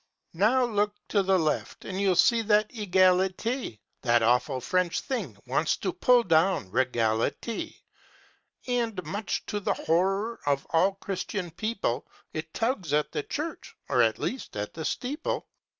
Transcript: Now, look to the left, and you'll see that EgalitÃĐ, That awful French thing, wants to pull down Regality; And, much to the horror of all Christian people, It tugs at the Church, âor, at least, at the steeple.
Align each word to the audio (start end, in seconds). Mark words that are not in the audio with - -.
Now, 0.33 0.63
look 0.65 0.95
to 1.09 1.21
the 1.21 1.37
left, 1.37 1.85
and 1.85 2.01
you'll 2.01 2.15
see 2.15 2.41
that 2.41 2.69
EgalitÃĐ, 2.69 3.77
That 4.01 4.23
awful 4.23 4.59
French 4.59 4.99
thing, 4.99 5.37
wants 5.45 5.77
to 5.77 5.93
pull 5.93 6.23
down 6.23 6.71
Regality; 6.71 7.83
And, 8.65 9.05
much 9.05 9.45
to 9.45 9.59
the 9.59 9.75
horror 9.75 10.39
of 10.47 10.65
all 10.71 10.95
Christian 10.95 11.51
people, 11.51 12.07
It 12.33 12.51
tugs 12.51 12.93
at 12.93 13.11
the 13.11 13.21
Church, 13.21 13.75
âor, 13.91 14.03
at 14.09 14.17
least, 14.17 14.57
at 14.57 14.73
the 14.73 14.85
steeple. 14.85 15.47